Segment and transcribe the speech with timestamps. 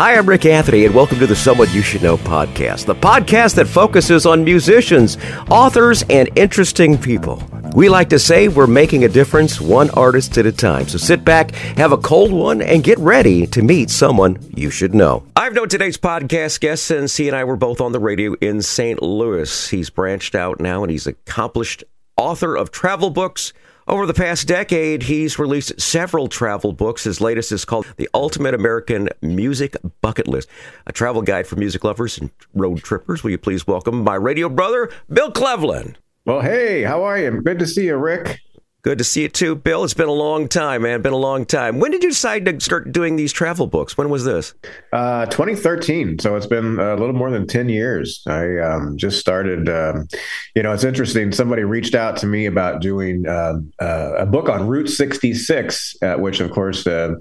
[0.00, 3.56] Hi, I'm Rik Anthony, and welcome to the Someone You Should Know podcast, the podcast
[3.56, 5.18] that focuses on musicians,
[5.50, 7.42] authors, and interesting people.
[7.76, 10.88] We like to say we're making a difference one artist at a time.
[10.88, 14.94] So sit back, have a cold one, and get ready to meet someone you should
[14.94, 15.22] know.
[15.36, 18.62] I've known today's podcast guest since he and I were both on the radio in
[18.62, 19.02] St.
[19.02, 19.68] Louis.
[19.68, 21.84] He's branched out now and he's accomplished
[22.16, 23.52] author of travel books
[23.90, 27.04] over the past decade, he's released several travel books.
[27.04, 30.48] His latest is called The Ultimate American Music Bucket List,
[30.86, 33.24] a travel guide for music lovers and road trippers.
[33.24, 35.96] Will you please welcome my radio brother, Bill Clevlen?
[36.24, 37.42] Well, hey, how are you?
[37.42, 38.38] Good to see you, Rik.
[38.82, 39.84] Good to see you too, Bill.
[39.84, 41.02] It's been a long time, man.
[41.02, 41.80] Been a long time.
[41.80, 43.98] When did you decide to start doing these travel books?
[43.98, 44.54] When was this?
[44.90, 46.18] Uh, 2013.
[46.18, 48.22] So it's been a little more than 10 years.
[48.26, 49.68] I um, just started.
[49.68, 50.08] Um,
[50.54, 51.30] you know, it's interesting.
[51.30, 56.14] Somebody reached out to me about doing uh, uh, a book on Route 66, uh,
[56.14, 57.16] which, of course, uh,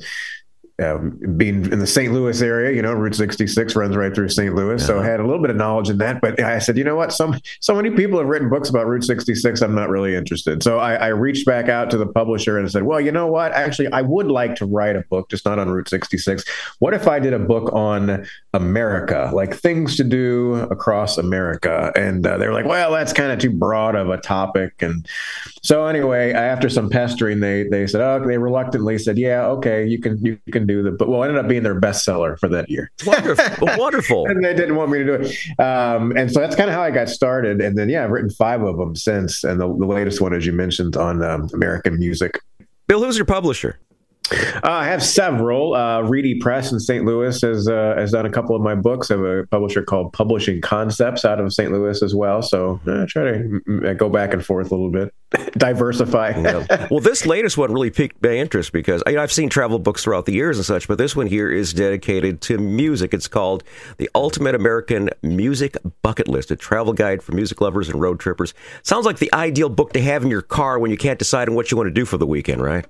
[0.82, 2.14] um, being in the St.
[2.14, 4.56] Louis area, you know, Route 66 runs right through St.
[4.56, 4.88] Louis, yeah.
[4.88, 6.22] so I had a little bit of knowledge in that.
[6.22, 9.04] But I said, you know what, so so many people have written books about Route
[9.04, 9.62] 66.
[9.62, 10.64] I'm not really interested.
[10.64, 13.52] So I, I reached back out to the publisher and said, well, you know what,
[13.52, 16.44] actually, I would like to write a book, just not on Route 66.
[16.80, 21.92] What if I did a book on America, like things to do across America?
[21.96, 24.82] And uh, they were like, well, that's kind of too broad of a topic.
[24.82, 25.08] And
[25.62, 30.00] so anyway, after some pestering, they they said, oh, they reluctantly said, yeah, okay, you
[30.00, 32.92] can you can do the, but well, ended up being their bestseller for that year.
[33.06, 34.28] Wonderful, wonderful.
[34.28, 36.82] and they didn't want me to do it, um, and so that's kind of how
[36.82, 37.62] I got started.
[37.62, 40.46] And then yeah, I've written five of them since, and the, the latest one, as
[40.46, 42.40] you mentioned, on um, American music.
[42.88, 43.80] Bill, who's your publisher?
[44.32, 45.76] Uh, I have several.
[45.76, 47.06] Uh, Reedy Press in St.
[47.06, 49.10] Louis has uh, has done a couple of my books.
[49.12, 51.72] I have a publisher called Publishing Concepts out of St.
[51.72, 52.42] Louis as well.
[52.42, 55.14] So I uh, try to go back and forth a little bit,
[55.58, 56.30] diversify.
[56.30, 56.88] yeah.
[56.92, 60.26] Well, this latest one really piqued my interest because I, have seen travel books throughout
[60.26, 63.14] the years and such, but this one here is dedicated to music.
[63.14, 63.64] It's called
[63.98, 68.54] The Ultimate American Music Bucket List, a travel guide for music lovers and road trippers.
[68.84, 71.56] Sounds like the ideal book to have in your car when you can't decide on
[71.56, 72.86] what you want to do for the weekend, right?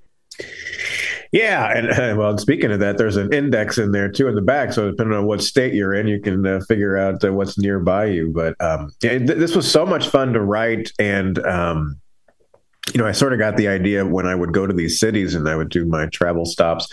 [1.31, 4.41] Yeah, and uh, well, speaking of that, there's an index in there too in the
[4.41, 4.73] back.
[4.73, 8.05] So depending on what state you're in, you can uh, figure out uh, what's nearby
[8.05, 8.31] you.
[8.33, 11.99] But um, th- this was so much fun to write, and um,
[12.93, 15.35] you know, I sort of got the idea when I would go to these cities
[15.35, 16.87] and I would do my travel stops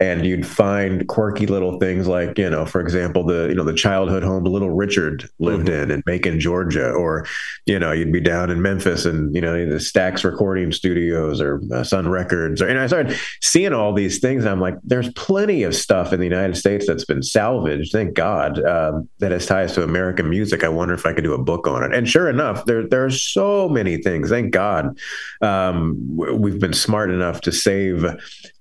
[0.00, 3.74] and you'd find quirky little things like you know for example the you know the
[3.74, 5.82] childhood home little richard lived mm-hmm.
[5.82, 7.26] in in macon georgia or
[7.66, 11.60] you know you'd be down in memphis and you know the stax recording studios or
[11.72, 15.64] uh, sun records or, and i started seeing all these things i'm like there's plenty
[15.64, 19.74] of stuff in the united states that's been salvaged thank god um, that has ties
[19.74, 22.28] to american music i wonder if i could do a book on it and sure
[22.28, 24.96] enough there, there are so many things thank god
[25.42, 28.04] um, we've been smart enough to save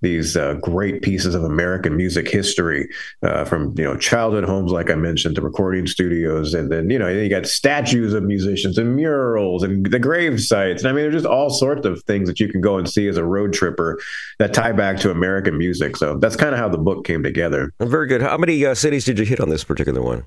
[0.02, 2.90] these uh, great pieces of American music history,
[3.24, 7.00] uh, from you know childhood homes, like I mentioned, to recording studios, and then you
[7.00, 10.84] know you got statues of musicians and murals and the grave sites.
[10.84, 13.08] And I mean, there's just all sorts of things that you can go and see
[13.08, 14.00] as a road tripper
[14.40, 15.98] that tie back to American music.
[15.98, 17.74] So that's kind of how the book came together.
[17.80, 18.22] Very good.
[18.22, 20.26] How many uh, cities did you hit on this particular one?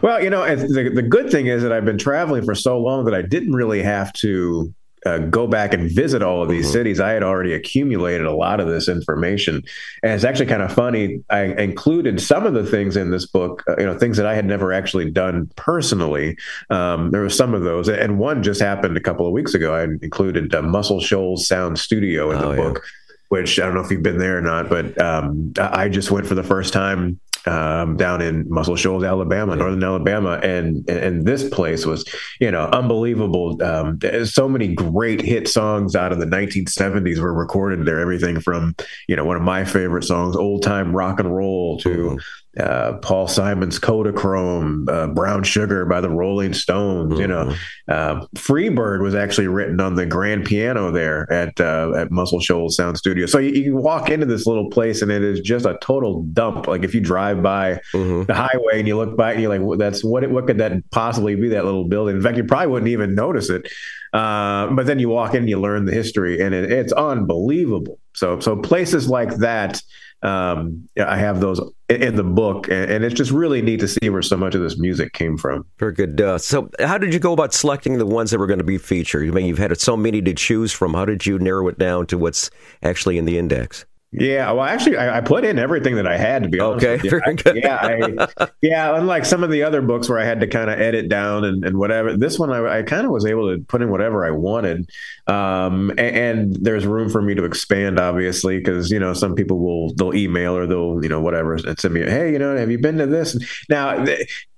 [0.00, 3.04] Well, you know, the, the good thing is that I've been traveling for so long
[3.04, 4.72] that I didn't really have to
[5.04, 6.72] uh, go back and visit all of these mm-hmm.
[6.72, 9.62] cities, I had already accumulated a lot of this information.
[10.02, 11.22] And it's actually kind of funny.
[11.30, 14.34] I included some of the things in this book, uh, you know, things that I
[14.34, 16.36] had never actually done personally.
[16.70, 19.74] Um, there were some of those, and one just happened a couple of weeks ago.
[19.74, 22.84] I included uh, Muscle Shoals Sound Studio in oh, the book.
[23.30, 26.24] Which I don't know if you've been there or not, but um, I just went
[26.24, 31.48] for the first time um, down in Muscle Shoals, Alabama, northern Alabama, and and this
[31.48, 32.04] place was
[32.40, 33.62] you know unbelievable.
[33.62, 38.00] Um, so many great hit songs out of the 1970s were recorded there.
[38.00, 38.74] Everything from
[39.08, 42.16] you know one of my favorite songs, old time rock and roll, to mm-hmm
[42.58, 47.12] uh, Paul Simon's Kodachrome, uh, Brown Sugar by the Rolling Stones.
[47.12, 47.20] Mm-hmm.
[47.20, 48.20] You know, mm-hmm.
[48.22, 52.76] uh, Freebird was actually written on the grand piano there at uh, at Muscle Shoals
[52.76, 53.26] Sound Studio.
[53.26, 56.22] So you, you, can walk into this little place and it is just a total
[56.32, 56.66] dump.
[56.68, 58.24] Like if you drive by mm-hmm.
[58.24, 60.28] the highway and you look by and you're like, well, "That's what?
[60.30, 61.48] What could that possibly be?
[61.48, 63.68] That little building?" In fact, you probably wouldn't even notice it.
[64.12, 67.98] Uh, but then you walk in, and you learn the history, and it, it's unbelievable.
[68.14, 69.82] So so places like that
[70.24, 74.22] um, I have those in the book, and, it's just really neat to see where
[74.22, 75.66] so much of this music came from.
[75.78, 76.20] Very good.
[76.20, 78.78] Uh, so, how did you go about selecting the ones that were going to be
[78.78, 79.28] featured?
[79.28, 80.94] I mean, you've had so many to choose from.
[80.94, 82.50] How did you narrow it down to what's
[82.82, 83.84] actually in the index?
[84.16, 86.86] Yeah, well, actually, I, I, put in everything that I had to be honest.
[86.86, 87.56] Okay, very good.
[87.56, 88.96] yeah, I, yeah.
[88.96, 91.64] Unlike some of the other books where I had to kind of edit down and,
[91.64, 94.30] and whatever, this one I, I kind of was able to put in whatever I
[94.30, 94.88] wanted,
[95.26, 99.58] um, and, and, there's room for me to expand, obviously, because you know some people
[99.58, 102.70] will they'll email or they'll you know whatever and send me, hey, you know, have
[102.70, 103.36] you been to this?
[103.68, 104.04] Now,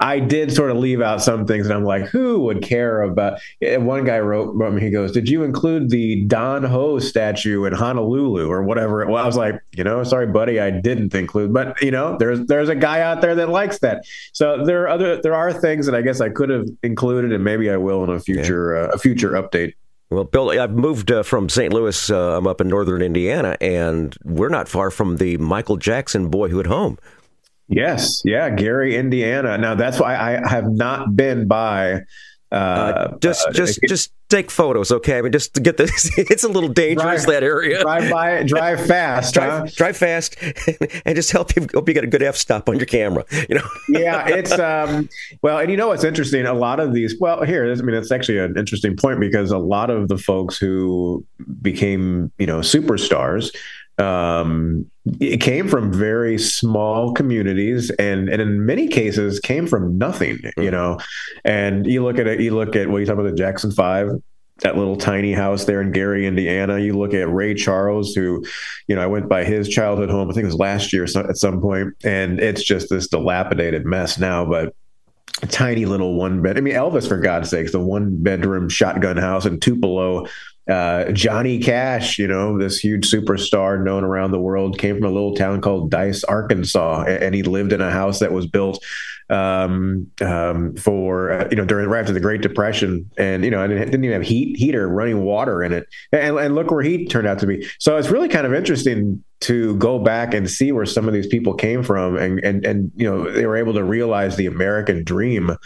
[0.01, 3.41] I did sort of leave out some things, and I'm like, who would care about?
[3.63, 7.73] And one guy wrote, me, he goes, did you include the Don Ho statue in
[7.73, 9.07] Honolulu or whatever?
[9.07, 12.17] Well, I was like like, you know, sorry, buddy, I didn't include, but you know,
[12.19, 14.05] there's there's a guy out there that likes that.
[14.33, 17.43] So there are other there are things that I guess I could have included, and
[17.45, 18.83] maybe I will in a future yeah.
[18.83, 19.75] uh, a future update.
[20.11, 21.73] Well, Bill, I've moved uh, from St.
[21.73, 22.11] Louis.
[22.11, 26.67] Uh, I'm up in northern Indiana, and we're not far from the Michael Jackson Boyhood
[26.69, 26.97] Home.
[27.69, 29.59] Yes, yeah, Gary, Indiana.
[29.59, 32.03] Now that's why I have not been by
[32.53, 35.19] uh, uh, just, uh, just, it, just take photos, okay?
[35.19, 36.11] I mean, just to get this.
[36.37, 37.81] It's a little dangerous drive, that area.
[37.81, 39.67] Drive by, drive fast, drive, huh?
[39.75, 40.37] drive fast,
[41.05, 41.67] and just help you.
[41.73, 43.25] Hope you get a good f stop on your camera.
[43.49, 43.69] You know.
[43.89, 45.09] yeah, it's um.
[45.43, 46.47] Well, and you know what's interesting?
[46.47, 47.15] A lot of these.
[47.21, 50.59] Well, here, I mean, it's actually an interesting point because a lot of the folks
[50.59, 51.25] who
[51.63, 53.55] became, you know, superstars
[53.99, 54.91] um,
[55.21, 60.69] it came from very small communities and and in many cases came from nothing you
[60.69, 60.73] mm.
[60.73, 60.99] know
[61.45, 64.11] and you look at it you look at what you talk about the jackson five
[64.61, 66.79] that little tiny house there in Gary, Indiana.
[66.79, 68.45] You look at Ray Charles, who,
[68.89, 70.31] you know, I went by his childhood home.
[70.31, 74.19] I think it was last year at some point, and it's just this dilapidated mess
[74.19, 74.47] now.
[74.47, 74.75] But
[75.43, 76.57] a tiny little one bed.
[76.57, 80.27] I mean, Elvis, for God's sakes, the one bedroom shotgun house in Tupelo
[80.69, 85.11] uh, Johnny Cash, you know, this huge superstar known around the world, came from a
[85.11, 88.85] little town called Dyess, Arkansas, and he lived in a house that was built
[89.29, 93.63] um, um, for uh, you know during right after the Great Depression, and you know,
[93.63, 96.83] and it didn't even have heat heater running water in it, and, and look where
[96.83, 97.67] he turned out to be.
[97.79, 101.27] So it's really kind of interesting to go back and see where some of these
[101.27, 105.05] people came from, and and and you know, they were able to realize the American
[105.05, 105.57] dream.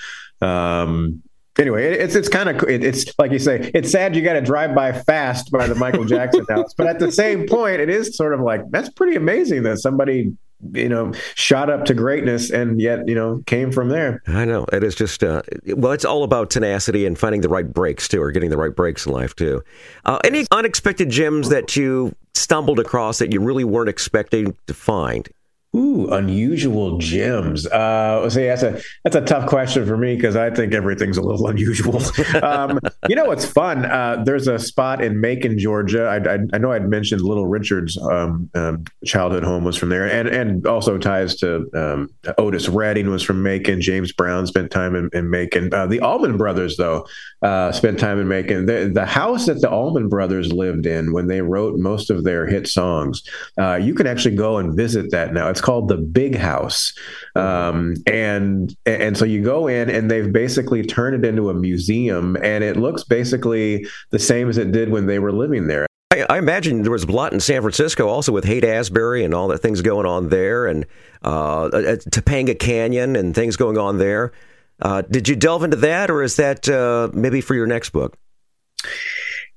[0.41, 1.23] Um,
[1.61, 4.75] anyway, it's it's kind of it's like you say, it's sad you got to drive
[4.75, 8.35] by fast by the Michael Jackson house, but at the same point, it is sort
[8.35, 10.33] of like that's pretty amazing that somebody
[10.73, 14.23] you know shot up to greatness and yet you know came from there.
[14.27, 15.43] I know it is just uh,
[15.77, 18.75] well, it's all about tenacity and finding the right breaks too, or getting the right
[18.75, 19.63] breaks in life too.
[20.05, 25.29] Uh, any unexpected gems that you stumbled across that you really weren't expecting to find?
[25.75, 27.65] Ooh, unusual gems.
[27.65, 31.23] Uh, see, that's a that's a tough question for me because I think everything's a
[31.23, 32.03] little unusual.
[32.43, 33.85] um, you know what's fun?
[33.85, 36.07] Uh, there's a spot in Macon, Georgia.
[36.07, 40.11] I, I, I know I'd mentioned Little Richard's um, um, childhood home was from there,
[40.11, 43.81] and and also ties to um, Otis Redding was from Macon.
[43.81, 45.73] James Brown spent time in, in Macon.
[45.73, 47.07] Uh, the Allman Brothers, though,
[47.43, 48.67] uh, spent time in Macon.
[48.67, 52.47] The, the house that the Allman Brothers lived in when they wrote most of their
[52.47, 53.23] hit songs,
[53.59, 55.49] uh, you can actually go and visit that now.
[55.49, 56.93] It's called the Big House,
[57.35, 62.37] um, and and so you go in and they've basically turned it into a museum,
[62.43, 65.87] and it looks basically the same as it did when they were living there.
[66.13, 69.33] I, I imagine there was a lot in San Francisco also with Haight Ashbury and
[69.33, 70.85] all the things going on there, and
[71.23, 74.33] uh, Topanga Canyon and things going on there.
[74.81, 78.17] Uh, did you delve into that, or is that uh, maybe for your next book?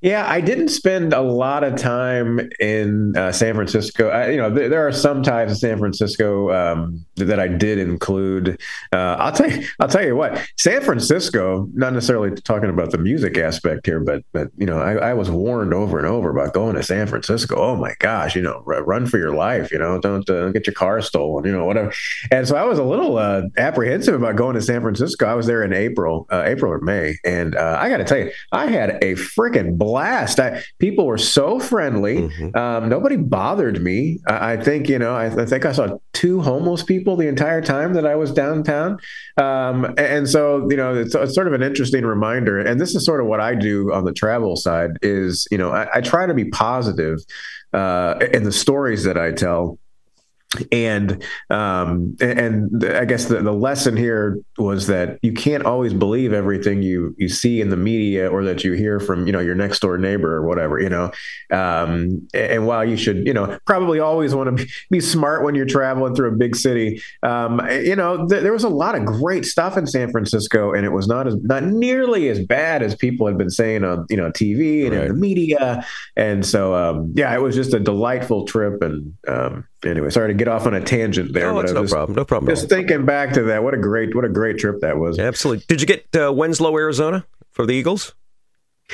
[0.04, 4.10] Yeah, I didn't spend a lot of time in uh, San Francisco.
[4.10, 7.78] I, you know, th- there are some times in San Francisco um, that I did
[7.78, 8.60] include.
[8.92, 9.66] Uh, I'll tell you.
[9.80, 10.46] I'll tell you what.
[10.58, 14.96] San Francisco, not necessarily talking about the music aspect here, but but you know, I,
[14.96, 17.56] I was warned over and over about going to San Francisco.
[17.56, 19.72] Oh my gosh, you know, r- run for your life.
[19.72, 21.46] You know, don't uh, get your car stolen.
[21.46, 21.94] You know, whatever.
[22.30, 25.26] And so I was a little uh, apprehensive about going to San Francisco.
[25.28, 28.18] I was there in April, uh, April or May, and uh, I got to tell
[28.18, 29.78] you, I had a freaking.
[30.40, 32.18] I, people were so friendly.
[32.18, 32.58] Mm-hmm.
[32.58, 34.20] Um, nobody bothered me.
[34.28, 35.16] I, I think you know.
[35.16, 38.98] I, I, think I saw two homeless people the entire time that I was downtown.
[39.38, 42.60] Um, and so you know, it's, it's, sort of an interesting reminder.
[42.60, 44.92] And this is sort of what I do on the travel side.
[45.02, 47.20] Is you know, I, I try to be positive
[47.74, 49.78] uh, in the stories that I tell
[50.72, 56.34] and um, and I guess the, the lesson here was that you can't always believe
[56.34, 59.56] everything you you see in the media or that you hear from you know your
[59.56, 61.12] next door neighbor or whatever you know.
[61.52, 65.66] Um, and while you should you know probably always want to be, smart when you're
[65.66, 69.46] traveling through a big city, um, you know th- there was a lot of great
[69.46, 73.28] stuff in San Francisco, and it was not as not nearly as bad as people
[73.28, 75.02] had been saying on you know TV and right.
[75.04, 75.86] in the media.
[76.16, 80.34] And so um, yeah, it was just a delightful trip and um, anyway, sorry to
[80.34, 81.50] get off on a tangent there.
[81.50, 82.16] Oh, but no just, problem.
[82.16, 82.54] No problem.
[82.54, 85.20] Just thinking back to that, what a great, what a great trip that was.
[85.20, 85.66] Absolutely.
[85.68, 88.14] Did you get uh, Winslow, Arizona, for the Eagles?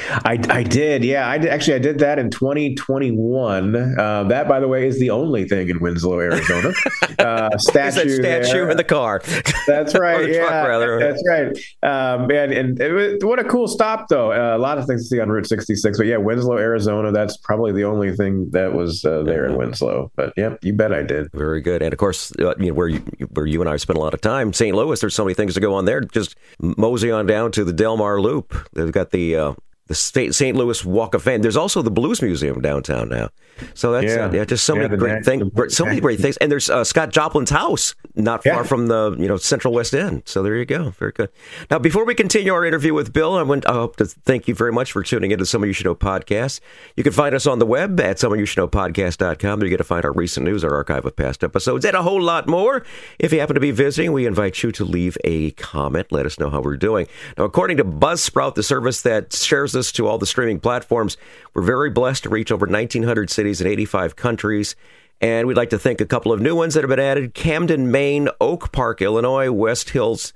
[0.10, 1.28] I, I did, yeah.
[1.28, 3.76] I did, actually I did that in 2021.
[3.76, 6.74] Uh, that, by the way, is the only thing in Winslow, Arizona.
[7.20, 8.70] Uh, statue, statue there.
[8.70, 9.22] in the car.
[9.68, 10.30] That's right.
[10.32, 11.48] yeah, truck, that's right.
[11.84, 14.32] Um, and, and it, what a cool stop, though.
[14.32, 17.12] Uh, a lot of things to see on Route 66, but yeah, Winslow, Arizona.
[17.12, 20.12] That's probably the only thing that was uh, there in Winslow.
[20.16, 21.30] But yeah, you bet I did.
[21.34, 21.82] Very good.
[21.82, 23.00] And of course, uh, you know, where you,
[23.34, 24.76] where you and I spent a lot of time, St.
[24.76, 25.00] Louis.
[25.00, 26.00] There's so many things to go on there.
[26.02, 28.56] Just mosey on down to the Delmar Loop.
[28.74, 29.54] They've got the uh,
[29.90, 30.56] the St.
[30.56, 31.42] Louis Walk of Fame.
[31.42, 33.30] There's also the Blues Museum downtown now.
[33.74, 35.76] So that's yeah, uh, yeah just so yeah, many great things.
[35.76, 36.38] So many great things.
[36.38, 38.64] And there's uh, Scott Joplin's house, not far yeah.
[38.64, 40.24] from the you know Central West End.
[40.26, 40.92] So there you go.
[40.92, 41.30] Very good.
[41.72, 44.54] Now, before we continue our interview with Bill, I want I hope to thank you
[44.54, 46.60] very much for tuning into Someone You Should Know podcast.
[46.96, 49.60] You can find us on the web at someoneyoushouldknowpodcast.com.
[49.60, 52.04] There you get to find our recent news, our archive of past episodes, and a
[52.04, 52.86] whole lot more.
[53.18, 56.12] If you happen to be visiting, we invite you to leave a comment.
[56.12, 57.08] Let us know how we're doing.
[57.38, 61.18] Now, according to Buzzsprout, the service that shares us to all the streaming platforms,
[61.56, 64.76] we're very blessed to reach over 1,900 cities in 85 countries.
[65.22, 67.90] And we'd like to thank a couple of new ones that have been added Camden,
[67.92, 70.34] Maine, Oak Park, Illinois, West Hills,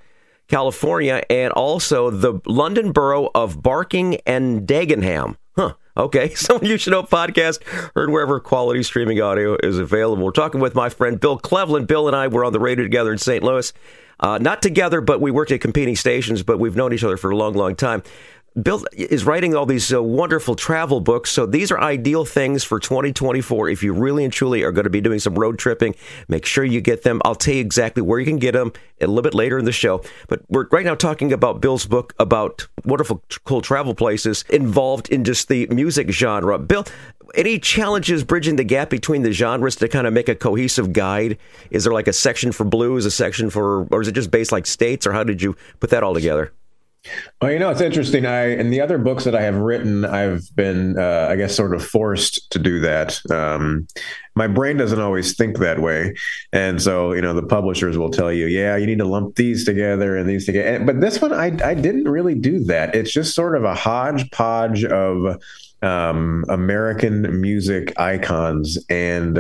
[0.48, 5.38] California, and also the London borough of Barking and Dagenham.
[5.56, 5.74] Huh.
[5.96, 7.64] Okay, someone you should know podcast
[7.96, 10.26] heard wherever quality streaming audio is available.
[10.26, 11.88] We're talking with my friend Bill Clevlen.
[11.88, 13.44] Bill and I were on the radio together in St.
[13.44, 13.72] Louis.
[14.20, 17.32] Uh, not together, but we worked at competing stations, but we've known each other for
[17.32, 18.04] a long, long time.
[18.62, 21.32] Bill is writing all these uh, wonderful travel books.
[21.32, 23.70] So these are ideal things for 2024.
[23.70, 25.96] If you really and truly are going to be doing some road tripping,
[26.28, 27.20] make sure you get them.
[27.26, 29.72] I'll tell you exactly where you can get them a little bit later in the
[29.72, 30.04] show.
[30.28, 35.24] But we're right now talking about Bill's book about wonderful, cool travel places involved in
[35.24, 36.60] just the music genre.
[36.60, 36.86] Bill,
[37.34, 41.40] any challenges bridging the gap between the genres to kind of make a cohesive guide?
[41.72, 44.52] Is there like a section for blues, a section for, or is it just based
[44.52, 46.54] like states, or how did you put that all together?
[47.42, 48.26] Well, you know, it's interesting.
[48.26, 51.76] I in the other books that I have written, I've been, uh, I guess, sort
[51.76, 53.20] of forced to do that.
[53.30, 53.88] Um,
[54.36, 56.14] my brain doesn't always think that way,
[56.54, 59.66] and so you know, the publishers will tell you, "Yeah, you need to lump these
[59.66, 62.96] together and these together." But this one, I I didn't really do that.
[62.96, 65.42] It's just sort of a hodgepodge of
[65.84, 69.38] um, American music icons, and,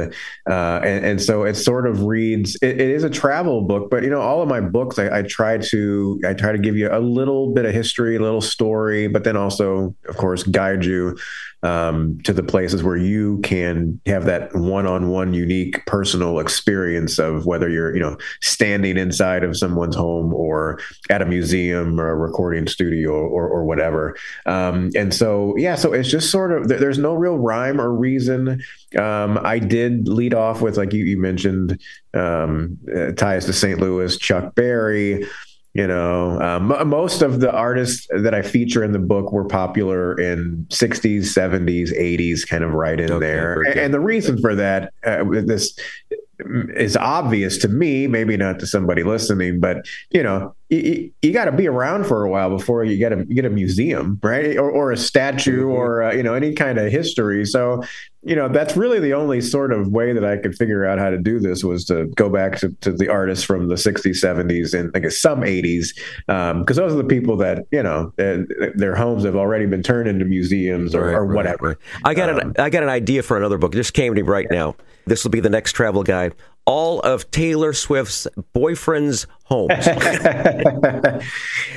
[0.49, 2.55] uh, and, and so it sort of reads.
[2.61, 5.21] It, it is a travel book, but you know, all of my books, I, I,
[5.23, 9.07] try to I try to give you a little bit of history, a little story,
[9.07, 11.17] but then also, of course, guide you
[11.63, 17.69] um, to the places where you can have that one-on-one unique personal experience of whether
[17.69, 20.79] you're you know standing inside of someone's home or
[21.09, 24.15] at a museum or a recording studio or, or whatever.
[24.45, 28.61] Um, and so yeah so it's just sort of there's no real rhyme or reason.
[28.97, 31.79] Um, i did lead off with like you, you mentioned
[32.13, 35.25] um, uh, ties to st louis chuck berry
[35.73, 40.19] you know, um, most of the artists that I feature in the book were popular
[40.19, 43.61] in 60s, 70s, 80s, kind of right in okay, there.
[43.63, 45.75] And, and, the reason for that, uh, this
[46.39, 51.45] is obvious to me, maybe not to somebody listening, but you know, you, you got
[51.45, 54.57] to be around for a while before you get a you get a museum, right,
[54.57, 55.71] or, or a statue, mm-hmm.
[55.71, 57.45] or uh, you know, any kind of history.
[57.45, 57.83] So
[58.25, 61.09] you know that's really the only sort of way that I could figure out how
[61.09, 64.77] to do this was to go back to, to the artists from the 60s, 70s,
[64.77, 65.89] and I guess some 80s,
[66.27, 70.07] because um, those are the people that you know their homes have already been turned
[70.07, 71.67] into museums or, right, or whatever.
[71.67, 72.01] Right, right.
[72.05, 73.73] I got um, an I got an idea for another book.
[73.73, 74.75] It just came to me right now.
[75.05, 76.33] This will be the next travel guide
[76.65, 79.69] all of Taylor Swift's boyfriend's homes.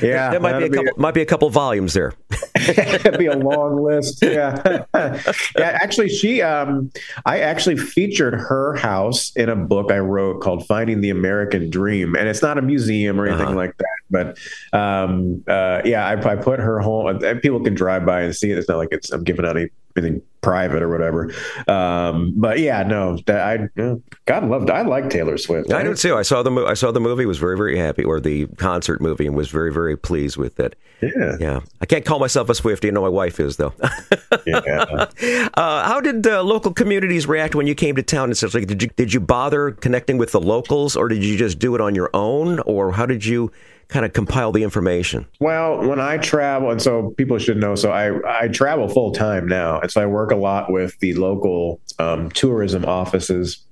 [0.01, 0.85] yeah, there might be a couple.
[0.85, 2.13] Be, might be a couple volumes there.
[2.55, 4.23] It'd be a long list.
[4.23, 5.79] Yeah, yeah.
[5.83, 6.43] Actually, she.
[6.43, 6.91] Um,
[7.25, 12.15] I actually featured her house in a book I wrote called "Finding the American Dream,"
[12.15, 13.57] and it's not a museum or anything uh-huh.
[13.57, 13.87] like that.
[14.11, 17.19] But um, uh, yeah, I, I, put her home.
[17.41, 18.59] People can drive by and see it.
[18.59, 21.33] It's not like it's I'm giving out any anything private or whatever.
[21.67, 24.71] Um, but yeah, no, I you God loved.
[24.71, 25.73] I like Taylor Swift.
[25.73, 26.15] I, I do too.
[26.15, 26.69] I saw the movie.
[26.69, 27.27] I saw the movie.
[27.27, 30.77] Was very very happy, or the concert movie, and was very very pleased with it.
[31.03, 31.61] Yeah, yeah.
[31.81, 32.89] I can't call myself a Swiftie.
[32.89, 33.75] I know my wife is though.
[34.47, 35.07] yeah.
[35.55, 38.55] Uh, how did uh, local communities react when you came to town and such?
[38.55, 41.75] Like, did you did you bother connecting with the locals, or did you just do
[41.75, 43.51] it on your own, or how did you?
[43.89, 45.27] Kind of compile the information?
[45.41, 49.47] Well, when I travel, and so people should know, so I, I travel full time
[49.47, 49.81] now.
[49.81, 53.65] And so I work a lot with the local um, tourism offices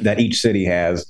[0.00, 1.06] that each city has.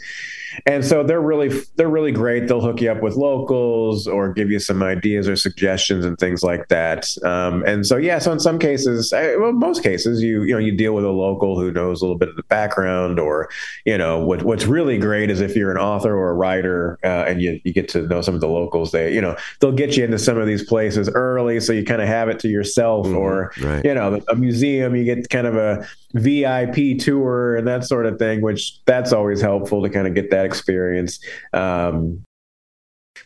[0.67, 2.49] And so they're really they're really great.
[2.49, 6.43] They'll hook you up with locals or give you some ideas or suggestions and things
[6.43, 7.07] like that.
[7.25, 10.59] Um, and so yeah, so in some cases, I, well, most cases, you you know
[10.59, 13.49] you deal with a local who knows a little bit of the background, or
[13.85, 17.25] you know what what's really great is if you're an author or a writer uh,
[17.27, 18.93] and you you get to know some of the locals.
[18.93, 22.03] They you know they'll get you into some of these places early, so you kind
[22.03, 23.85] of have it to yourself, mm-hmm, or right.
[23.85, 28.19] you know a museum, you get kind of a VIP tour and that sort of
[28.19, 31.21] thing, which that's always helpful to kind of get that experience.
[31.53, 32.25] Um,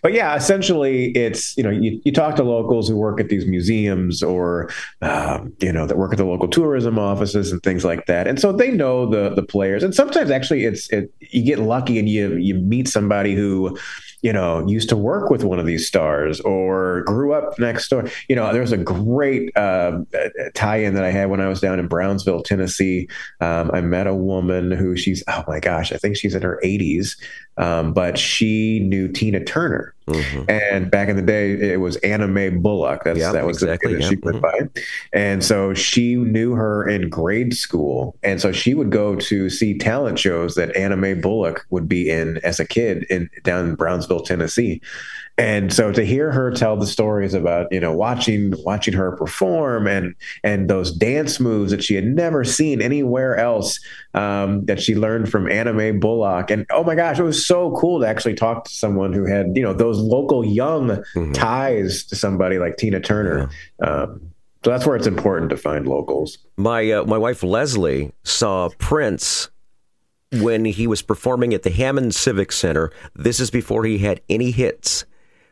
[0.03, 3.47] but yeah, essentially, it's you know you, you talk to locals who work at these
[3.47, 8.07] museums or um, you know that work at the local tourism offices and things like
[8.07, 9.83] that, and so they know the the players.
[9.83, 13.79] And sometimes actually, it's it, you get lucky and you you meet somebody who
[14.23, 18.09] you know, used to work with one of these stars or grew up next door.
[18.29, 20.01] You know, there was a great uh,
[20.55, 23.09] tie-in that I had when I was down in Brownsville, Tennessee.
[23.41, 26.61] Um, I met a woman who she's oh my gosh, I think she's in her
[26.65, 27.17] 80s,
[27.57, 29.95] um, but she knew Tina Turner.
[30.09, 30.51] Mm-hmm.
[30.51, 33.05] And back in the day, it was Anna Mae Bullock.
[33.05, 34.11] That's, yep, that was exactly, the yep.
[34.11, 34.67] she went mm-hmm.
[34.67, 34.81] by.
[35.13, 38.17] And so she knew her in grade school.
[38.23, 42.11] And so she would go to see talent shows that Anna Mae Bullock would be
[42.11, 44.81] in as a kid in down in Brownsville, Tennessee.
[45.39, 49.87] And so to hear her tell the stories about, you know, watching watching her perform
[49.87, 53.81] and and those dance moves that she had never seen anywhere else
[54.13, 56.51] um, that she learned from Anna Mae Bullock.
[56.51, 59.57] And oh my gosh, it was so cool to actually talk to someone who had,
[59.57, 61.33] you know, those local young mm-hmm.
[61.33, 63.51] ties to somebody like Tina Turner.
[63.81, 63.87] Yeah.
[63.87, 64.33] Um,
[64.65, 66.39] so that's where it's important to find locals.
[66.57, 69.51] My uh, my wife Leslie saw Prince
[70.33, 72.93] when he was performing at the Hammond Civic Center.
[73.15, 75.05] This is before he had any hits.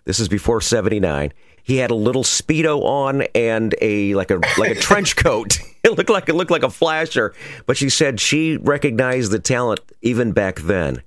[0.05, 1.33] This is before 79.
[1.63, 5.59] He had a little speedo on and a like a like a trench coat.
[5.83, 7.33] It looked like it looked like a flasher,
[7.65, 11.03] but she said she recognized the talent even back then.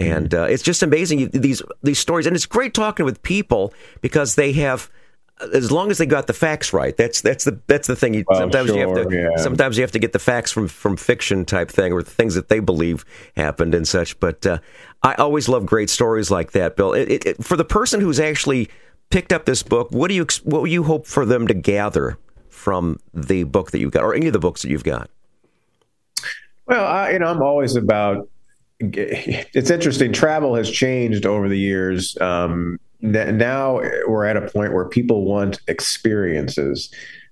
[0.00, 4.34] And uh, it's just amazing these these stories, and it's great talking with people because
[4.34, 4.90] they have
[5.52, 6.96] as long as they got the facts right.
[6.96, 8.14] That's that's the that's the thing.
[8.14, 9.36] You, well, sometimes sure, you have to yeah.
[9.36, 12.34] sometimes you have to get the facts from from fiction type thing or the things
[12.34, 13.04] that they believe
[13.36, 14.18] happened and such.
[14.20, 14.58] But uh,
[15.02, 16.92] I always love great stories like that, Bill.
[16.92, 18.68] It, it, for the person who's actually
[19.10, 22.18] picked up this book, what do you what do you hope for them to gather
[22.48, 25.10] from the book that you've got, or any of the books that you've got?
[26.66, 28.28] Well, I, you know, I'm always about.
[29.52, 30.12] It's interesting.
[30.12, 32.16] Travel has changed over the years.
[32.20, 33.74] Um, now
[34.06, 36.90] we're at a point where people want experiences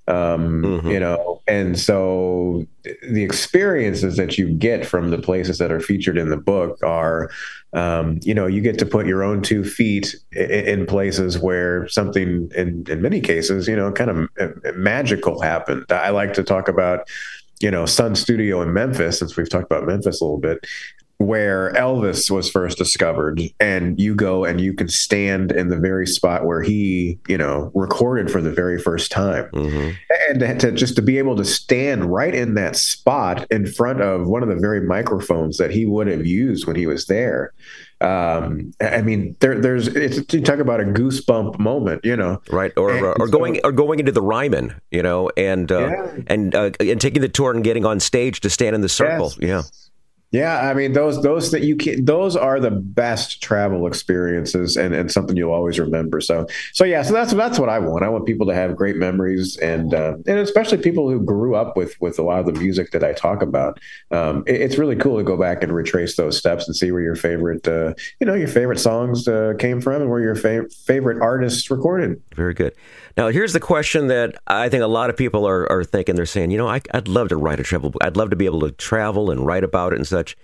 [0.08, 0.88] um, mm-hmm.
[0.88, 2.66] you know and so
[3.02, 7.30] the experiences that you get from the places that are featured in the book are
[7.74, 11.86] um, you know you get to put your own two feet in, in places where
[11.88, 16.42] something in, in many cases you know kind of uh, magical happened i like to
[16.42, 17.06] talk about
[17.60, 20.64] you know sun studio in memphis since we've talked about memphis a little bit
[21.18, 26.06] where Elvis was first discovered, and you go and you can stand in the very
[26.06, 29.90] spot where he, you know, recorded for the very first time, mm-hmm.
[30.30, 34.28] and to, just to be able to stand right in that spot in front of
[34.28, 37.52] one of the very microphones that he would have used when he was there.
[38.00, 42.72] Um, I mean, there, there's it's you talk about a goosebump moment, you know, right?
[42.76, 46.16] Or and, or, going or going into the Ryman, you know, and uh, yeah.
[46.28, 49.32] and uh, and taking the tour and getting on stage to stand in the circle,
[49.40, 49.40] yes.
[49.40, 49.62] yeah.
[50.30, 54.94] Yeah, I mean those those that you can those are the best travel experiences and,
[54.94, 56.20] and something you'll always remember.
[56.20, 58.04] So so yeah, so that's that's what I want.
[58.04, 61.78] I want people to have great memories and uh, and especially people who grew up
[61.78, 63.80] with with a lot of the music that I talk about.
[64.10, 67.02] Um, it, it's really cool to go back and retrace those steps and see where
[67.02, 70.68] your favorite uh, you know your favorite songs uh, came from and where your fa-
[70.84, 72.22] favorite artists recorded.
[72.34, 72.74] Very good.
[73.18, 76.14] Now, here's the question that I think a lot of people are, are thinking.
[76.14, 77.92] They're saying, you know, I, would love to write a travel.
[78.00, 80.36] I'd love to be able to travel and write about it and such.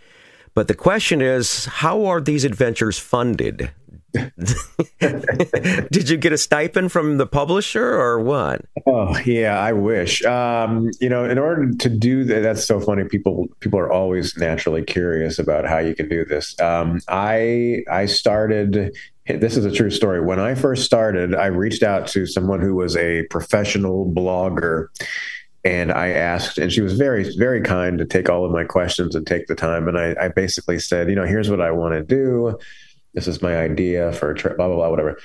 [0.54, 3.70] But the question is, how are these adventures funded?
[5.00, 8.64] Did you get a stipend from the publisher or what?
[8.86, 10.24] Oh yeah, I wish.
[10.24, 13.02] Um, you know, in order to do that, that's so funny.
[13.02, 16.54] People people are always naturally curious about how you can do this.
[16.60, 18.94] Um, I I started
[19.26, 20.20] this is a true story.
[20.20, 24.88] When I first started, I reached out to someone who was a professional blogger
[25.64, 29.14] and I asked, and she was very, very kind to take all of my questions
[29.14, 29.88] and take the time.
[29.88, 32.58] And I, I basically said, you know, here's what I want to do.
[33.14, 35.18] This is my idea for a trip, blah, blah, blah, whatever.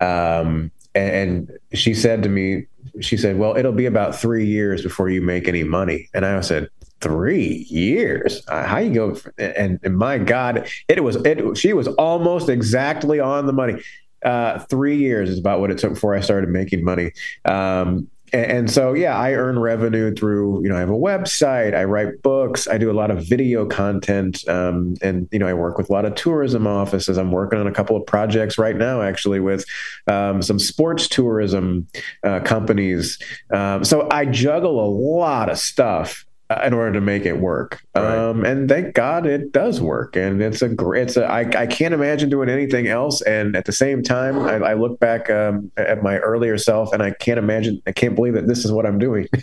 [0.00, 2.66] Um, and, and she said to me,
[3.00, 6.08] she said, well, it'll be about three years before you make any money.
[6.14, 6.68] And I said,
[7.02, 8.42] three years.
[8.48, 9.16] Uh, how you go?
[9.36, 11.58] And, and, my God, it was it.
[11.58, 13.82] She was almost exactly on the money.
[14.24, 17.10] Uh, three years is about what it took before I started making money.
[17.44, 21.84] Um, and, so, yeah, I earn revenue through, you know, I have a website, I
[21.84, 25.78] write books, I do a lot of video content, um, and, you know, I work
[25.78, 27.18] with a lot of tourism offices.
[27.18, 29.64] I'm working on a couple of projects right now, actually, with
[30.06, 31.86] um, some sports tourism
[32.22, 33.18] uh, companies.
[33.52, 36.24] Um, so I juggle a lot of stuff
[36.64, 37.82] in order to make it work.
[37.94, 38.16] Right.
[38.16, 40.16] Um, and thank God it does work.
[40.16, 43.22] And it's a great, it's a, I, I can't imagine doing anything else.
[43.22, 47.02] And at the same time, I, I look back um, at my earlier self and
[47.02, 49.28] I can't imagine, I can't believe that this is what I'm doing.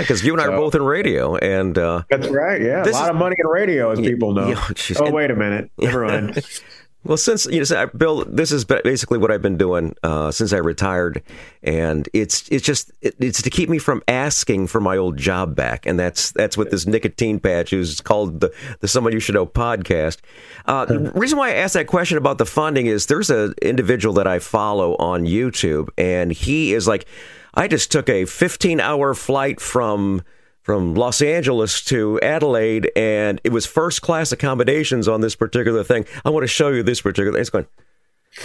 [0.00, 1.36] Because you and I so, are both in radio.
[1.36, 2.60] And uh, that's right.
[2.60, 2.82] Yeah.
[2.82, 4.54] A lot is, of money in radio, as people know.
[4.98, 5.70] oh, wait a minute.
[5.78, 6.42] Never mind.
[7.02, 10.58] Well, since you know, Bill, this is basically what I've been doing uh, since I
[10.58, 11.22] retired,
[11.62, 15.56] and it's it's just it, it's to keep me from asking for my old job
[15.56, 19.34] back, and that's that's what this nicotine patch is called the the Someone You Should
[19.34, 20.18] Know podcast.
[20.66, 24.14] Uh, the reason why I asked that question about the funding is there's an individual
[24.16, 27.06] that I follow on YouTube, and he is like,
[27.54, 30.22] I just took a 15 hour flight from
[30.70, 36.06] from Los Angeles to Adelaide, and it was first class accommodations on this particular thing.
[36.24, 37.36] I want to show you this particular.
[37.40, 37.66] It's going.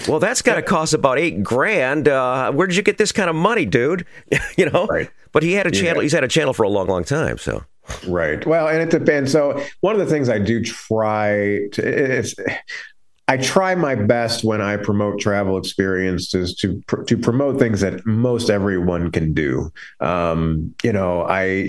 [0.07, 2.07] Well, that's got to cost about eight grand.
[2.07, 4.07] Uh, where did you get this kind of money, dude?
[4.57, 4.87] you know.
[4.87, 5.07] Right.
[5.33, 5.97] But he had a channel.
[5.97, 6.01] Yeah.
[6.01, 7.37] He's had a channel for a long, long time.
[7.37, 7.63] So.
[8.07, 8.43] Right.
[8.43, 9.31] Well, and it depends.
[9.31, 12.33] So one of the things I do try to it's
[13.27, 18.05] I try my best when I promote travel experiences to pr- to promote things that
[18.05, 19.71] most everyone can do.
[19.99, 21.63] Um, you know, I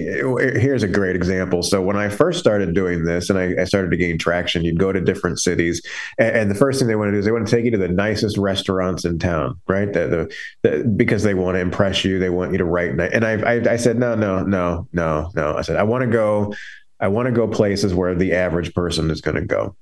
[0.59, 1.63] here's a great example.
[1.63, 4.79] So when I first started doing this, and I, I started to gain traction, you'd
[4.79, 5.81] go to different cities,
[6.19, 7.71] and, and, the first thing they want to do is they want to take you
[7.71, 9.91] to the nicest restaurants in town, right?
[9.93, 10.31] The,
[10.63, 12.91] the, the, because they want to impress you, they want you to write.
[13.01, 15.57] And I, I, I said, no, no, no, no, no.
[15.57, 16.55] I said, I want to go.
[16.99, 19.77] I want to go places where the average person is going to go.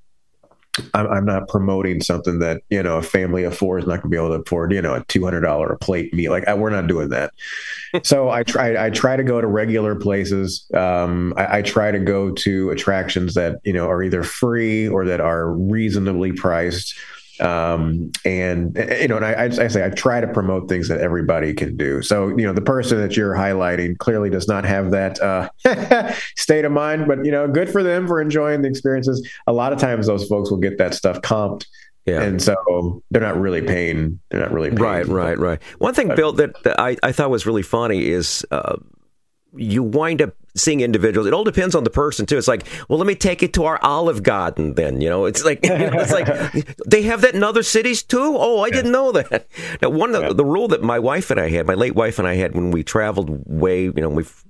[0.92, 4.08] I'm, not promoting something that you know a family of four is not going to
[4.08, 4.72] be able to afford.
[4.72, 6.32] You know, a two hundred dollar a plate meal.
[6.32, 7.32] Like I, we're not doing that.
[8.02, 8.87] so I try.
[8.87, 10.66] I try to go to regular places.
[10.74, 15.04] Um, I, I, try to go to attractions that you know are either free or
[15.04, 16.98] that are reasonably priced
[17.40, 21.53] um, and you know, and I, I, say I try to promote things that everybody
[21.55, 22.03] can do.
[22.03, 25.49] So you know, the person that you're highlighting clearly does not have that uh,
[26.37, 29.27] state of mind, but you know, good for them for enjoying the experiences.
[29.47, 31.66] A lot of times, those folks will get that stuff comped.
[32.07, 32.20] Yeah.
[32.20, 34.20] And so they're not really paying.
[34.31, 34.83] They're not really paying.
[34.83, 35.62] Right, right, right.
[35.79, 38.77] One thing, Bill, that, that I, I thought was really funny is uh,
[39.57, 41.27] you wind up seeing individuals.
[41.27, 42.38] It all depends on the person too.
[42.38, 44.75] It's like, well, let me take it to our Olive Garden.
[44.75, 46.27] Then you know, it's like you know, it's like
[46.87, 48.37] they have that in other cities too.
[48.37, 48.73] Oh, I yeah.
[48.75, 49.47] didn't know that.
[49.83, 50.33] Now, one of the, yeah.
[50.33, 52.71] the rule that my wife and I had, my late wife and I had when
[52.71, 54.45] we traveled way, you know, we've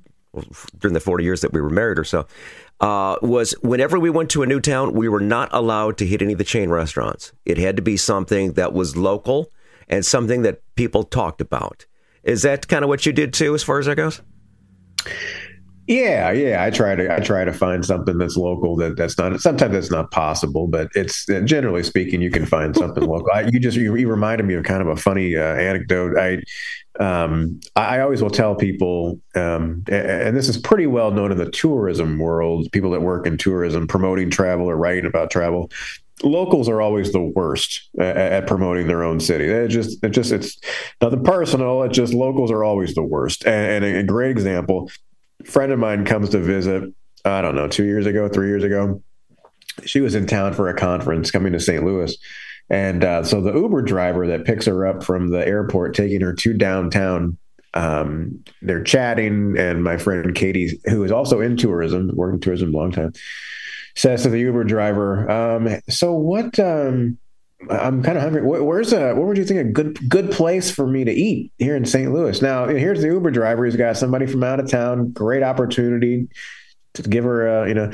[0.79, 2.27] during the forty years that we were married or so.
[2.81, 6.21] Uh, was whenever we went to a new town, we were not allowed to hit
[6.21, 7.33] any of the chain restaurants.
[7.45, 9.53] It had to be something that was local
[9.89, 11.87] and something that people talked about.
[12.25, 14.21] Is that kind of what you did too, as far as that goes?
[15.87, 16.65] Yeah, yeah.
[16.65, 19.91] I try to I try to find something that's local that that's not sometimes that's
[19.91, 23.29] not possible, but it's generally speaking you can find something local.
[23.35, 26.17] I, you just you, you, reminded me of kind of a funny uh, anecdote.
[26.17, 26.43] I
[27.05, 31.51] um, I always will tell people, um, and this is pretty well known in the
[31.51, 32.69] tourism world.
[32.73, 35.71] People that work in tourism, promoting travel or writing about travel,
[36.25, 39.45] locals are always the worst at, at promoting their own city.
[39.45, 40.59] It just, it just, it's
[41.01, 41.83] nothing personal.
[41.83, 43.47] It just locals are always the worst.
[43.47, 44.91] And, and a, a great example
[45.45, 46.93] friend of mine comes to visit,
[47.25, 49.03] I don't know, two years ago, three years ago.
[49.85, 51.85] She was in town for a conference coming to St.
[51.85, 52.17] Louis.
[52.71, 56.33] And uh, so the Uber driver that picks her up from the airport, taking her
[56.33, 57.37] to downtown,
[57.75, 59.57] um, they're chatting.
[59.59, 63.13] And my friend Katie, who is also in tourism, working tourism a long time,
[63.97, 66.59] says to the Uber driver, um, "So what?
[66.59, 67.19] Um,
[67.71, 68.43] I'm kind of hungry.
[68.43, 71.77] Where's a what would you think a good good place for me to eat here
[71.77, 72.13] in St.
[72.13, 72.41] Louis?
[72.43, 73.65] Now here's the Uber driver.
[73.65, 75.13] He's got somebody from out of town.
[75.13, 76.29] Great opportunity
[76.95, 77.91] to give her a you know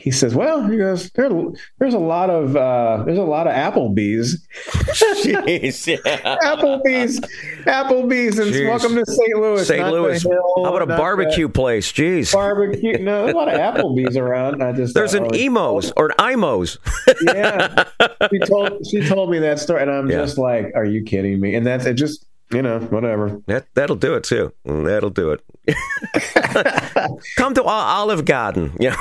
[0.00, 1.30] he says, "Well, he goes, there,
[1.78, 6.38] there's a lot of uh, there's a lot of Applebee's, Jeez, yeah.
[6.42, 7.20] Applebee's,
[7.64, 8.66] Applebee's, and Jeez.
[8.66, 9.36] welcome to St.
[9.36, 9.86] Louis, St.
[9.88, 10.22] Louis.
[10.22, 11.92] Hill, How about a barbecue place?
[11.92, 12.98] Jeez, barbecue.
[12.98, 14.62] No, there's a lot of Applebee's around.
[14.62, 16.78] I just there's an oh, emos or an imos.
[17.34, 17.84] yeah,
[18.30, 20.18] she told she told me that story, and I'm yeah.
[20.18, 21.94] just like, "Are you kidding me?" And that's it.
[21.94, 23.40] Just you know, whatever.
[23.46, 24.52] That that'll do it too.
[24.64, 25.42] That'll do it.
[27.36, 28.72] Come to Olive Garden.
[28.80, 28.96] Yeah.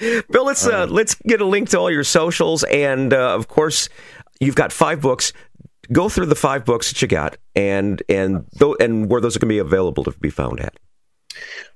[0.00, 3.88] Bill, let's uh, let's get a link to all your socials, and uh, of course,
[4.40, 5.32] you've got five books.
[5.92, 9.40] Go through the five books that you got, and and th- and where those are
[9.40, 10.78] going to be available to be found at.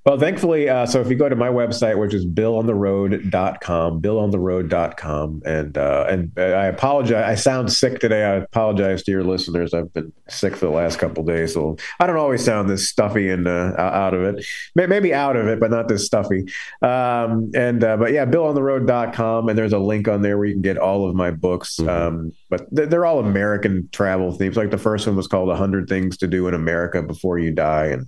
[0.05, 5.79] Well, thankfully, uh, so if you go to my website, which is billontheroad.com, billontheroad.com, and
[5.79, 7.24] uh, and I apologize.
[7.24, 8.22] I sound sick today.
[8.22, 9.72] I apologize to your listeners.
[9.72, 13.31] I've been sick for the last couple days, so I don't always sound this stuffy
[13.31, 14.44] and uh, out of it.
[14.74, 16.53] Maybe out of it, but not this stuffy.
[16.83, 20.61] Um, and uh, but yeah, billontheroad.com, and there's a link on there where you can
[20.61, 21.77] get all of my books.
[21.77, 21.88] Mm-hmm.
[21.88, 24.59] Um, but they're all American travel themes.
[24.59, 27.87] Like the first one was called "100 Things to Do in America Before You Die,"
[27.87, 28.07] and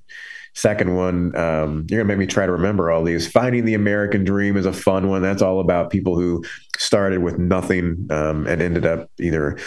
[0.57, 3.31] Second one, um, you're gonna make me try to remember all these.
[3.31, 5.21] Finding the American Dream is a fun one.
[5.21, 6.43] That's all about people who
[6.79, 9.59] started with nothing um, and ended up either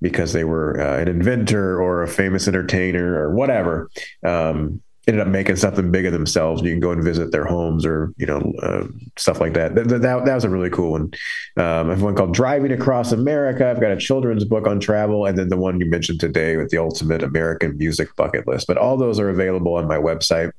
[0.00, 3.88] because they were uh, an inventor or a famous entertainer or whatever.
[4.26, 6.62] Um, ended up making something big of themselves.
[6.62, 8.86] You can go and visit their homes or you know uh,
[9.16, 9.74] stuff like that.
[9.74, 10.24] That, that.
[10.24, 11.12] that was a really cool one.
[11.56, 13.68] Um, I have one called Driving Across America.
[13.68, 16.70] I've got a children's book on travel, and then the one you mentioned today with
[16.70, 18.66] the ultimate American music bucket list.
[18.66, 20.52] But all those are available on my website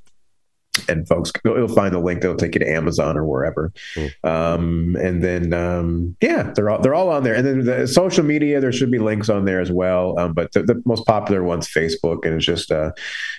[0.88, 3.71] and folks you'll find the link that'll take you to Amazon or wherever.
[3.95, 4.12] Mm.
[4.23, 7.36] Um, and then um, yeah, they're all they're all on there.
[7.36, 10.17] And then the social media, there should be links on there as well.
[10.19, 12.91] Um, but the, the, most popular one's Facebook, and it's just uh,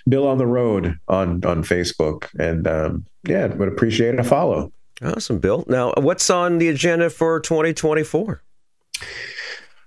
[0.09, 2.29] Bill on the Road on on Facebook.
[2.39, 4.73] And um, yeah, would appreciate a follow.
[5.03, 5.65] Awesome, Bill.
[5.69, 8.43] Now, what's on the agenda for 2024?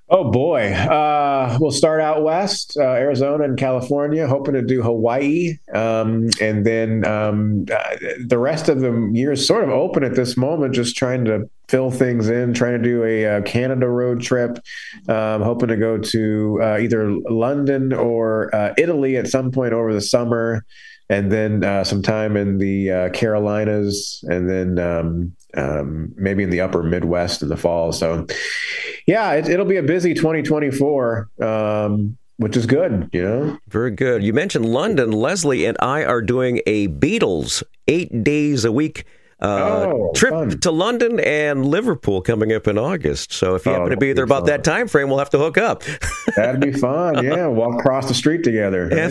[0.10, 5.58] Oh boy, uh, we'll start out west, uh, Arizona and California, hoping to do Hawaii,
[5.74, 10.16] um, and then um, uh, the rest of the year is sort of open at
[10.16, 10.74] this moment.
[10.74, 14.58] Just trying to fill things in, trying to do a, a uh, Canada road trip,
[15.10, 19.94] um, hoping to go to uh, either London or uh, Italy at some point over
[19.94, 20.64] the summer
[21.10, 26.50] and then uh, some time in the uh, Carolinas, and then um, um, maybe in
[26.50, 27.92] the upper Midwest in the fall.
[27.92, 28.26] So,
[29.06, 31.30] yeah, it, will be a busy 2024.
[31.42, 33.58] Um, which is good, you know.
[33.68, 34.22] Very good.
[34.22, 35.12] You mentioned London.
[35.12, 39.06] Leslie and I are doing a Beatles eight days a week
[39.40, 40.60] uh, oh, trip fun.
[40.60, 43.32] to London and Liverpool coming up in August.
[43.32, 44.48] So if you oh, happen to be there about fun.
[44.48, 45.84] that time frame, we'll have to hook up.
[46.36, 47.08] that'd be fun.
[47.28, 48.90] Yeah, walk across the street together.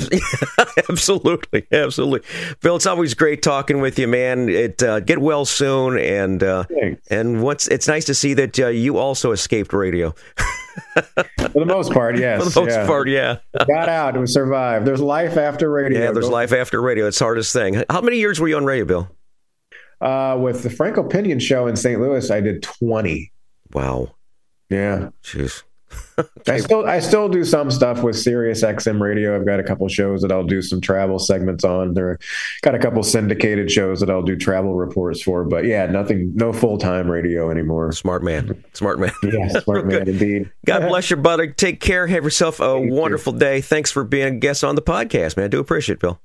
[0.89, 2.27] absolutely, absolutely.
[2.63, 4.49] Bill, it's always great talking with you, man.
[4.49, 6.65] It uh, get well soon, and uh,
[7.11, 10.15] and what's it's nice to see that uh, you also escaped radio.
[10.95, 12.43] For the most part, yes.
[12.43, 12.87] For the most yeah.
[12.87, 13.39] part, yeah.
[13.67, 14.87] Got out and survived.
[14.87, 16.01] There's life after radio.
[16.01, 16.33] Yeah, there's Go.
[16.33, 17.07] life after radio.
[17.07, 17.83] It's the hardest thing.
[17.91, 19.16] How many years were you on radio, Bill?
[20.01, 21.05] Uh, with the Frank O.
[21.05, 22.01] Pinion show in St.
[22.01, 23.33] Louis, I did 20.
[23.73, 24.15] Wow.
[24.69, 25.11] Yeah.
[25.23, 25.63] Jeez.
[26.49, 29.37] I still I still do some stuff with Sirius XM radio.
[29.37, 31.95] I've got a couple shows that I'll do some travel segments on.
[31.95, 32.19] There
[32.63, 35.45] got a couple syndicated shows that I'll do travel reports for.
[35.45, 37.93] But yeah, nothing no full time radio anymore.
[37.93, 38.65] Smart man.
[38.73, 39.13] Smart man.
[39.23, 40.51] yeah, smart man indeed.
[40.65, 41.47] God bless your brother.
[41.47, 42.07] Take care.
[42.07, 43.39] Have yourself a Thank wonderful you.
[43.39, 43.61] day.
[43.61, 45.45] Thanks for being a guest on the podcast, man.
[45.45, 46.21] I do appreciate it, Bill.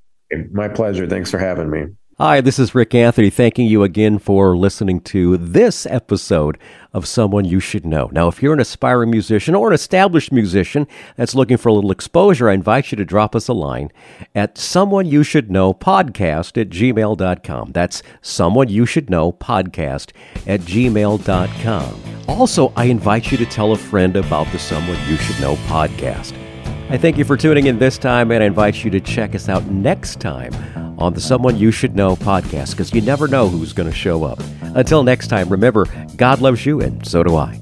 [0.51, 1.07] My pleasure.
[1.07, 1.87] Thanks for having me.
[2.21, 6.59] Hi, this is Rik Anthony, thanking you again for listening to this episode
[6.93, 8.11] of Someone You Should Know.
[8.11, 11.89] Now, if you're an aspiring musician or an established musician that's looking for a little
[11.89, 13.91] exposure, I invite you to drop us a line
[14.35, 17.71] at Someone You Should Know podcast at gmail.com.
[17.71, 20.11] That's Someone You Should Know podcast
[20.45, 22.01] at gmail.com.
[22.27, 26.37] Also, I invite you to tell a friend about the Someone You Should Know podcast.
[26.91, 29.49] I thank you for tuning in this time, and I invite you to check us
[29.49, 30.53] out next time
[31.01, 34.23] on the Someone You Should Know podcast because you never know who's going to show
[34.23, 34.41] up.
[34.61, 35.85] Until next time, remember,
[36.15, 37.60] God loves you, and so do I.